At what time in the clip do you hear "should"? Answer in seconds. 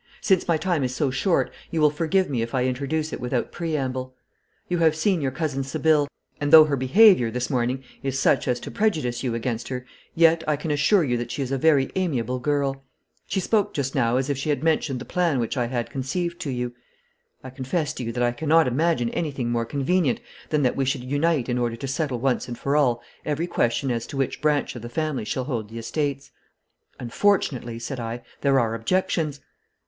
20.83-21.03